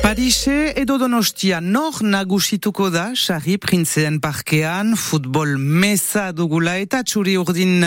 Parise 0.00 0.72
edo 0.80 0.96
Donostia 0.96 1.58
nor 1.60 1.98
nagusituko 2.00 2.86
da 2.88 3.10
Sarri 3.12 3.58
Printzeen 3.60 4.16
parkean? 4.24 4.94
Futbol 4.96 5.58
mesa 5.60 6.30
dugula 6.32 6.78
eta 6.80 7.02
txuri 7.04 7.34
urdin 7.36 7.84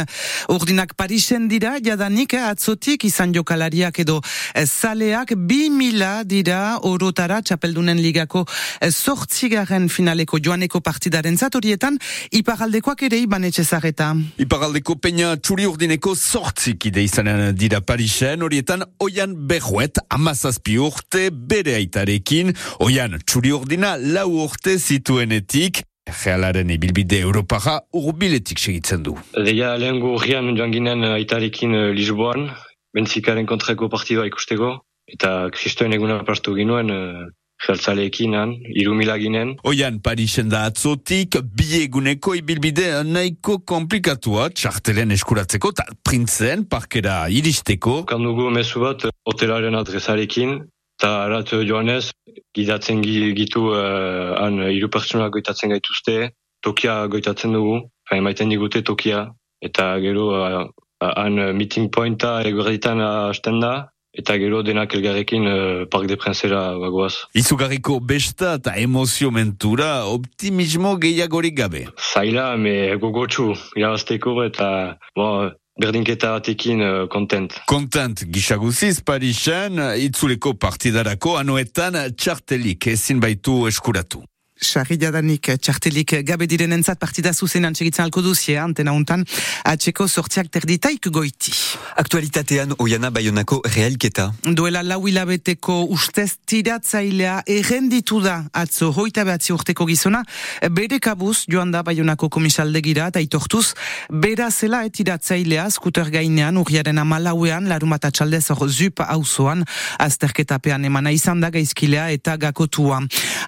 urdinak 0.54 0.94
Parisen 0.94 1.48
dira 1.50 1.74
jadanik 1.82 2.36
eh, 2.38 2.44
atzotik 2.46 3.08
izan 3.10 3.34
jokalariak 3.34 3.98
edo 4.06 4.20
eh, 4.54 4.68
zaleak. 4.68 5.34
Bi 5.50 5.72
mila 5.74 6.22
dira 6.24 6.78
orotara 6.86 7.42
txapeldunen 7.42 7.98
ligako 7.98 8.46
eh, 8.46 8.92
sortzigaren 8.92 9.90
finaleko 9.90 10.38
joaneko 10.38 10.84
partidaren 10.86 11.38
zatorietan 11.42 11.98
iparaldekoak 12.30 13.08
ere 13.10 13.24
iban 13.26 13.50
etxezareta. 13.50 14.12
Iparaldeko 14.46 15.00
peina 15.02 15.34
txuri 15.42 15.66
urdineko 15.72 16.14
sortzik 16.14 16.92
ide 16.92 17.02
izanen 17.10 17.50
dira 17.58 17.82
Parisen. 17.82 18.46
Horietan 18.46 18.86
oian 19.02 19.34
behuet 19.50 19.98
amazazpi 20.14 20.78
urte 20.78 21.28
bere 21.34 21.80
aita 21.82 22.03
Arekin, 22.04 22.54
oian, 22.84 23.18
txuri 23.24 23.56
ordina 23.56 23.96
lau 23.98 24.30
urte 24.46 24.78
zituenetik, 24.78 25.84
Realaren 26.04 26.68
ibilbide 26.74 27.22
Europara 27.24 27.78
urbiletik 27.96 28.60
segitzen 28.60 29.06
du. 29.06 29.14
Deia 29.46 29.70
lehen 29.80 30.02
gurrian 30.04 30.50
joan 30.58 30.74
ginen 30.76 31.06
aitarekin 31.08 31.78
eh, 31.80 31.92
Lisboan, 31.96 32.50
bentzikaren 32.94 33.48
kontrako 33.48 33.88
partidua 33.94 34.28
ikusteko, 34.28 34.74
eta 35.16 35.48
kristoen 35.56 35.96
eguna 35.96 36.20
pastu 36.28 36.58
ginuen 36.58 36.92
uh, 36.92 37.24
Jaltzaleekin, 37.64 38.36
irumila 38.76 39.16
ginen. 39.18 39.54
Oian, 39.64 40.02
Parisen 40.04 40.50
da 40.52 40.66
atzotik, 40.68 41.38
bieguneko 41.56 42.36
ibilbide 42.36 42.90
nahiko 43.08 43.62
komplikatua, 43.64 44.50
txartelen 44.52 45.16
eskuratzeko, 45.16 45.72
eta 45.72 45.86
printzen 46.04 46.66
parkera 46.68 47.22
iristeko. 47.32 48.02
Kandugu 48.10 48.50
mesu 48.52 48.84
bat, 48.84 49.08
hotelaren 49.30 49.80
adresarekin, 49.80 50.58
Eta 50.98 51.10
arat 51.26 51.50
joanez, 51.68 52.12
gidatzen 52.56 53.02
gitu 53.04 53.66
uh, 53.74 54.38
han 54.38 54.62
iru 54.70 54.90
pertsonak 54.94 55.34
goitatzen 55.34 55.74
gaituzte, 55.74 56.32
tokia 56.64 57.08
goitatzen 57.12 57.56
dugu, 57.58 57.80
fain 58.10 58.24
maiten 58.24 58.54
digute 58.54 58.84
tokia, 58.86 59.26
eta 59.64 59.98
gero 60.04 60.30
uh, 60.38 60.68
han 61.04 61.42
meeting 61.58 61.90
pointa 61.92 62.38
egorritan 62.48 63.02
hasten 63.04 63.60
da, 63.60 63.74
eta 64.14 64.38
gero 64.38 64.62
denak 64.62 64.94
elgarrekin 64.94 65.48
uh, 65.50 65.86
Park 65.90 66.08
de 66.08 66.18
Prenzera 66.22 66.62
bagoaz. 66.78 67.26
Izugarriko 67.34 67.98
besta 68.00 68.54
eta 68.60 68.76
emozio 68.78 69.32
mentura 69.34 70.06
optimismo 70.06 70.96
gehiagorik 71.02 71.58
gabe. 71.58 71.88
Zaila, 72.14 72.54
me 72.58 72.94
gogotxu, 73.02 73.50
irabazteko 73.76 74.38
eta 74.46 74.70
bo, 75.18 75.50
berdinketa 75.82 76.34
batekin 76.36 76.82
uh, 76.82 77.08
kontent. 77.10 77.56
Kontent, 77.68 78.26
gisaguziz 78.30 79.00
Parisen, 79.06 79.80
itzuleko 79.98 80.54
partidarako 80.60 81.38
anuetan 81.40 81.98
txartelik 82.18 82.88
ezin 82.94 83.22
baitu 83.24 83.64
eskuratu. 83.72 84.24
Sarri 84.64 84.98
jadanik 85.00 85.50
txartelik 85.62 86.16
gabe 86.26 86.48
direnentzat 86.50 87.00
partida 87.00 87.34
zuzenan 87.34 87.76
txegitzen 87.76 88.06
alko 88.06 88.22
duzia, 88.24 88.64
antena 88.64 88.94
untan, 88.96 89.26
atxeko 89.68 90.08
sortziak 90.08 90.50
terditaik 90.54 91.10
goiti. 91.14 91.54
Aktualitatean 92.00 92.76
oiana 92.80 93.12
baionako 93.14 93.62
realketa. 93.76 94.30
Duela 94.44 94.84
lau 94.84 95.02
hilabeteko 95.08 95.84
ustez 95.94 96.38
tiratzailea 96.50 97.42
errenditu 97.48 98.22
da 98.24 98.40
atzo 98.54 98.92
hoita 98.92 99.26
behatzi 99.28 99.54
urteko 99.54 99.88
gizona, 99.90 100.24
bere 100.72 101.00
kabuz 101.04 101.44
joan 101.52 101.72
da 101.74 101.84
baionako 101.84 102.30
komisaldegira 102.34 103.10
eta 103.12 103.22
itortuz, 103.24 103.74
bera 104.10 104.50
zela 104.52 104.84
etiratzailea 104.88 105.70
skuter 105.74 106.10
gainean 106.14 106.58
urriaren 106.62 107.02
amalauean 107.04 107.70
larumata 107.70 108.12
txaldez 108.12 108.46
hor 108.54 108.70
zup 108.70 109.04
hauzoan, 109.06 109.66
azterketapean 110.00 110.86
emana 110.86 111.12
izan 111.12 111.42
da 111.44 111.52
gaizkilea 111.54 112.10
eta 112.16 112.38
gakotua. 112.38 113.02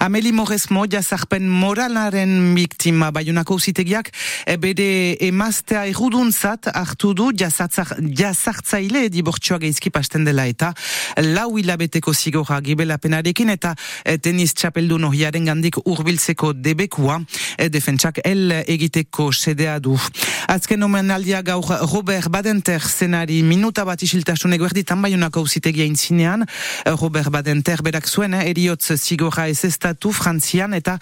Ameli 0.04 0.32
Moresmo, 0.36 0.86
jazarpen 1.06 1.46
moralaren 1.50 2.56
biktima 2.56 3.12
baiunako 3.14 3.60
uzitegiak, 3.60 4.10
e, 4.48 4.56
bere 4.58 5.18
emaztea 5.28 5.84
eruduntzat 5.92 6.72
hartu 6.74 7.14
du 7.14 7.30
jazartzaile 7.38 9.04
dibortxoa 9.14 9.60
geizki 9.62 9.92
pasten 9.94 10.26
dela 10.26 10.48
eta 10.50 10.72
lau 11.22 11.60
hilabeteko 11.60 12.14
zigorra 12.14 12.58
gibelapenarekin 12.66 13.54
eta 13.54 13.76
e, 14.04 14.18
tenis 14.18 14.56
txapeldu 14.58 14.98
nohiaren 15.04 15.46
gandik 15.46 15.78
urbiltzeko 15.84 16.54
debekua 16.58 17.20
e, 17.58 17.70
defentsak 17.70 18.24
el 18.26 18.56
egiteko 18.66 19.30
sedea 19.32 19.78
du. 19.80 19.94
Azken 20.50 20.84
omen 20.84 21.14
aldia 21.14 21.44
gaur 21.46 21.70
Robert 21.92 22.32
Badenter 22.34 22.82
zenari 22.82 23.44
minuta 23.44 23.86
bat 23.86 24.02
isiltasun 24.02 24.58
eguerditan 24.58 25.06
baiunako 25.06 25.46
uzitegia 25.46 25.86
intzinean 25.86 26.48
Robert 26.98 27.30
Badenter 27.30 27.86
berak 27.86 28.10
zuen 28.10 28.34
eriotz 28.42 28.96
zigorra 28.98 29.48
ez 29.54 29.62
estatu 29.70 30.12
frantzian 30.16 30.74
eta 30.74 30.95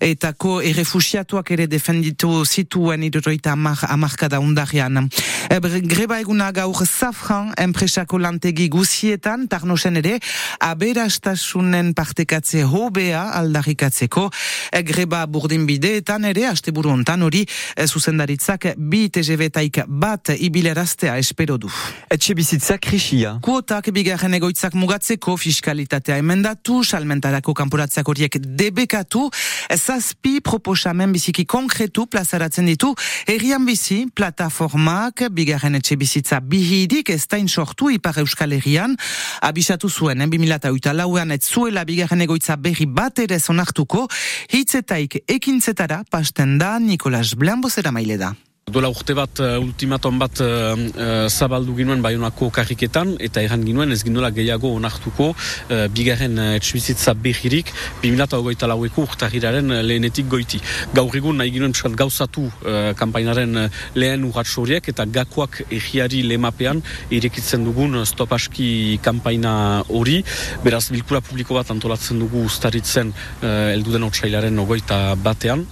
etako 0.00 0.60
errefusiatuak 0.62 1.50
ere 1.56 1.66
defenditu 1.70 2.44
zituen 2.44 3.02
iruroita 3.06 3.52
amar, 3.52 3.78
amarkada 3.88 4.40
undarian. 4.40 5.08
E, 5.50 5.58
greba 5.80 6.20
eguna 6.20 6.50
gaur 6.52 6.84
zafran 6.86 7.52
enpresako 7.58 8.18
lantegi 8.18 8.68
guzietan, 8.68 9.46
tarnosen 9.48 9.96
ere, 10.00 10.18
aberastasunen 10.60 11.92
partekatze 11.94 12.64
hobea 12.64 13.22
aldarikatzeko, 13.40 14.28
e, 14.72 14.82
greba 14.86 15.24
burdin 15.26 15.66
bideetan 15.68 16.24
ere, 16.30 16.46
aste 16.50 16.72
buru 16.72 16.92
ontan 16.94 17.22
hori, 17.22 17.44
e, 17.76 17.86
zuzendaritzak 17.86 18.72
bi 18.76 19.08
TGV-taik 19.10 19.84
bat 19.88 20.32
ibileraztea 20.36 21.16
espero 21.18 21.58
du. 21.58 21.70
Etxe 22.10 22.34
bizitza 22.34 22.78
krisia. 22.82 23.36
Kuotak 23.44 23.90
bigarren 23.94 24.34
egoitzak 24.38 24.74
mugatzeko 24.78 25.36
fiskalitatea 25.40 26.18
emendatu, 26.20 26.80
salmentarako 26.84 27.54
kanporatzeak 27.54 28.08
horiek 28.08 28.38
debekatu, 28.40 29.28
zazpi 29.76 30.40
proposamen 30.40 31.12
biziki 31.12 31.46
konkretu 31.46 32.06
plazaratzen 32.10 32.66
ditu, 32.66 32.92
herrian 33.26 33.64
bizi, 33.66 34.06
plataformak, 34.14 35.26
bigarren 35.30 35.78
etxe 35.78 35.96
bizitza 36.00 36.40
bihidik, 36.40 37.10
ez 37.10 37.26
tain 37.30 37.48
sortu 37.48 37.90
ipar 37.94 38.20
euskal 38.22 38.52
herrian, 38.56 38.96
abisatu 39.40 39.90
zuen, 39.90 40.20
en 40.20 40.30
2008 40.30 40.94
lauean 40.96 41.30
ez 41.30 41.42
zuela 41.46 41.84
bigarren 41.84 42.26
egoitza 42.26 42.56
berri 42.56 42.86
bat 42.86 43.18
ere 43.18 43.40
zonartuko, 43.40 44.06
hitzetaik 44.52 45.22
ekintzetara, 45.28 46.04
pasten 46.10 46.58
da, 46.58 46.78
Nikolas 46.78 47.34
Blambozera 47.38 47.92
maile 47.94 48.18
da. 48.20 48.34
Dola 48.70 48.88
urte 48.92 49.14
bat, 49.18 49.40
uh, 49.42 49.58
ultimaton 49.58 50.18
bat 50.20 50.40
uh, 50.44 51.26
zabaldu 51.26 51.74
ginuen 51.74 52.02
baionako 52.04 52.50
karriketan, 52.54 53.16
eta 53.18 53.42
erran 53.42 53.64
ginuen 53.66 53.90
ez 53.90 54.02
ginduela 54.06 54.30
gehiago 54.34 54.70
onartuko 54.76 55.30
uh, 55.32 55.86
bigarren 55.90 56.38
uh, 56.38 56.52
etxibizitza 56.58 57.14
behirik, 57.18 57.72
2008 58.04 58.68
laueko 58.70 59.06
urtahiraren 59.08 59.74
lehenetik 59.86 60.28
goiti. 60.30 60.60
Gaur 60.94 61.16
egun 61.18 61.40
nahi 61.42 61.50
ginuen 61.56 61.74
piskat 61.74 61.96
gauzatu 61.98 62.46
uh, 62.46 62.92
kampainaren 63.00 63.66
lehen 63.98 64.28
horiek, 64.30 64.88
eta 64.92 65.04
gakoak 65.04 65.62
egiari 65.70 66.22
lemapean 66.22 66.82
irekitzen 67.10 67.64
dugun 67.64 68.04
stopaski 68.06 69.00
kampaina 69.02 69.82
hori. 69.88 70.22
Beraz, 70.62 70.90
bilkura 70.94 71.20
publiko 71.20 71.58
bat 71.58 71.70
antolatzen 71.74 72.22
dugu 72.22 72.44
ustaritzen 72.46 73.10
uh, 73.42 73.74
elduden 73.74 74.06
otxailaren 74.06 74.58
ogoita 74.58 75.16
batean, 75.16 75.66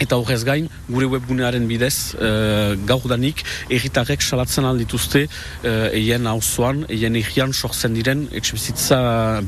Eta 0.00 0.16
horrez 0.16 0.42
gain, 0.44 0.68
gure 0.88 1.06
webgunearen 1.12 1.66
bidez, 1.68 2.14
uh, 2.16 2.74
gaur 2.88 3.04
danik, 3.10 3.42
erritarrek 3.70 4.22
salatzen 4.24 4.66
aldituzte 4.66 5.26
uh, 5.26 5.90
eien 5.92 6.26
hauzoan, 6.30 6.84
eien 6.88 7.18
egian 7.20 7.52
sortzen 7.52 7.94
diren 7.98 8.24
etxibizitza, 8.32 8.98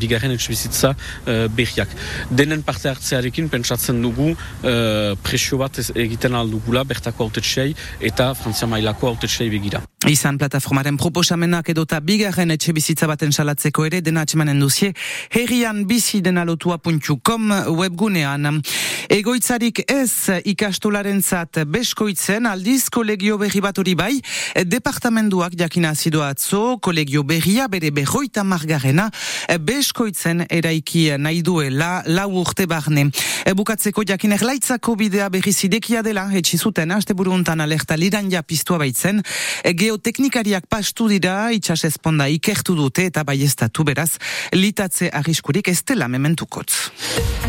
bigarren 0.00 0.36
etxibizitza 0.36 0.94
uh, 0.94 1.46
behiak. 1.56 1.96
Denen 2.30 2.62
parte 2.66 2.92
hartzearekin 2.92 3.50
pentsatzen 3.52 4.02
dugu 4.04 4.32
uh, 4.34 5.14
presio 5.24 5.58
bat 5.62 5.80
egiten 5.94 6.38
aldugula 6.38 6.84
bertako 6.84 7.30
autetxei 7.30 7.72
eta 8.12 8.32
Frantzia 8.38 8.70
mailako 8.70 9.14
autetxei 9.14 9.50
begira. 9.50 9.82
Izan 10.04 10.36
plataformaren 10.36 10.98
proposamenak 11.00 11.70
edota 11.72 11.96
bigarren 12.04 12.50
etxe 12.52 12.74
bizitza 12.76 13.06
baten 13.08 13.30
salatzeko 13.32 13.86
ere 13.88 14.02
dena 14.04 14.26
atxemanen 14.26 14.58
duzie 14.60 14.90
herrian 15.32 15.78
bizi 15.88 16.20
dena 16.20 16.42
lotua 16.44 16.76
puntxukom 16.76 17.48
webgunean. 17.78 18.60
Egoitzarik 19.08 19.80
ez 19.88 20.42
ikastolaren 20.44 21.22
zat 21.22 21.62
beskoitzen 21.72 22.44
aldiz 22.50 22.90
kolegio 22.92 23.38
berri 23.40 23.62
bat 23.64 23.80
hori 23.80 23.94
bai 23.96 24.12
departamenduak 24.68 25.56
jakina 25.56 25.94
azido 25.96 26.20
atzo 26.24 26.76
kolegio 26.84 27.24
berria 27.24 27.68
bere 27.72 27.88
berroita 27.90 28.44
margarena 28.44 29.08
beskoitzen 29.60 30.44
eraiki 30.50 31.06
nahi 31.16 31.40
duela 31.40 32.02
lau 32.04 32.28
urte 32.42 32.66
barne. 32.68 33.06
Bukatzeko 33.56 34.04
jakin 34.04 34.36
erlaitzako 34.36 34.98
bidea 35.00 35.30
berri 35.32 35.52
zidekia 35.52 36.04
dela 36.04 36.28
etxizuten 36.28 36.92
haste 36.92 37.16
buruntan 37.16 37.64
alerta 37.64 37.96
liran 37.96 38.28
japistua 38.32 38.82
baitzen 38.84 39.24
geoteknikariak 39.94 40.66
pastu 40.66 41.06
dira 41.06 41.52
itxas 41.54 41.84
esponda 41.86 42.26
ikertu 42.32 42.74
dute 42.74 43.06
eta 43.12 43.22
baiestatu 43.26 43.86
beraz 43.86 44.16
litatze 44.56 45.10
arriskurik 45.22 45.70
ez 45.70 45.82
dela 45.86 46.10
mementukotz. 46.10 47.34